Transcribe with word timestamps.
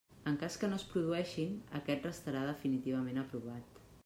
En 0.29 0.37
cas 0.43 0.55
que 0.61 0.69
no 0.71 0.79
es 0.81 0.85
produeixin, 0.93 1.53
aquest 1.81 2.09
restarà 2.09 2.43
definitivament 2.49 3.27
aprovat. 3.27 3.83